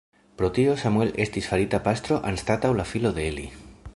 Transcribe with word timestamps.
Pro 0.39 0.47
tio, 0.57 0.71
Samuel 0.83 1.11
estis 1.25 1.51
farita 1.51 1.81
pastro 1.89 2.19
anstataŭ 2.31 2.75
la 2.81 2.89
filoj 2.95 3.13
de 3.19 3.31
Eli. 3.33 3.49